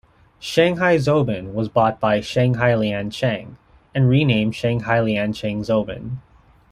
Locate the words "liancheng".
2.71-3.57, 4.97-5.59